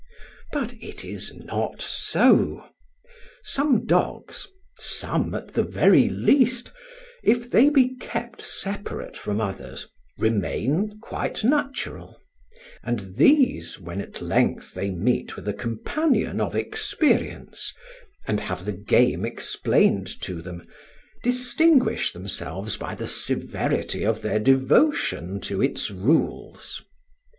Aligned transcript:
But 0.51 0.73
it 0.81 1.05
is 1.05 1.31
not 1.35 1.79
so. 1.83 2.65
Some 3.43 3.85
dogs 3.85 4.47
some, 4.79 5.35
at 5.35 5.49
the 5.49 5.61
very 5.61 6.09
least 6.09 6.71
if 7.21 7.51
they 7.51 7.69
be 7.69 7.95
kept 7.97 8.41
separate 8.41 9.15
from 9.15 9.39
others, 9.39 9.87
remain 10.17 10.97
quite 11.01 11.43
natural; 11.43 12.19
and 12.81 13.13
these, 13.17 13.79
when 13.79 14.01
at 14.01 14.23
length 14.23 14.73
they 14.73 14.89
meet 14.89 15.35
with 15.35 15.47
a 15.47 15.53
companion 15.53 16.41
of 16.41 16.55
experience, 16.55 17.71
and 18.25 18.39
have 18.39 18.65
the 18.65 18.71
game 18.73 19.23
explained 19.23 20.07
to 20.21 20.41
them, 20.41 20.63
distinguish 21.21 22.11
themselves 22.11 22.75
by 22.75 22.95
the 22.95 23.05
severity 23.05 24.03
of 24.03 24.23
their 24.23 24.39
devotion 24.39 25.39
to 25.41 25.61
its 25.61 25.91
rules. 25.91 26.81